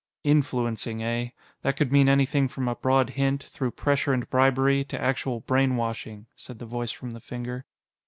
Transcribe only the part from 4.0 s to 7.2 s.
and bribery, to actual brainwashing," said the voice from the